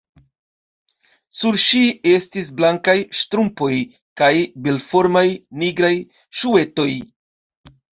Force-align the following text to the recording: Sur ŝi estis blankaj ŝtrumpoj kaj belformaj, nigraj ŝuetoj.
Sur 1.39 1.59
ŝi 1.65 1.81
estis 2.13 2.49
blankaj 2.63 2.97
ŝtrumpoj 3.21 3.71
kaj 4.23 4.33
belformaj, 4.67 5.27
nigraj 5.65 5.97
ŝuetoj. 6.43 6.93